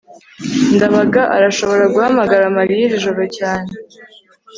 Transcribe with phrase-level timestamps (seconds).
[0.75, 3.69] ndabaga arashobora guhamagara mariya iri joro cyane